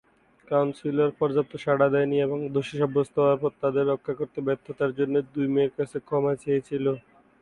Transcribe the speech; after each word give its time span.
Council 0.47 0.97
পর্যাপ্ত 1.19 1.53
সাড়া 1.63 1.87
দেয়নি 1.93 2.17
এবং 2.25 2.39
দোষী 2.55 2.75
সাব্যস্ত 2.81 3.15
হওয়ার 3.19 3.39
পর, 3.43 3.51
তাদের 3.63 3.85
রক্ষা 3.87 4.13
করতে 4.19 4.39
ব্যর্থতার 4.47 4.91
জন্য 4.99 5.15
দুই 5.33 5.47
মেয়ের 5.53 5.73
কাছে 5.77 5.97
ক্ষমা 6.07 6.33
চেয়েছিল। 6.43 6.85